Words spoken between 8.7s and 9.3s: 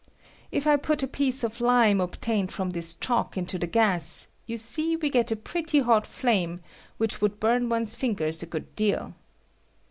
deal.